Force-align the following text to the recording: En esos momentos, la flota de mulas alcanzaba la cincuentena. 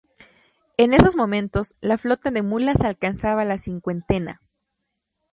En 0.77 0.95
esos 0.95 1.15
momentos, 1.15 1.75
la 1.79 1.95
flota 1.95 2.31
de 2.31 2.41
mulas 2.41 2.81
alcanzaba 2.81 3.45
la 3.45 3.59
cincuentena. 3.59 4.41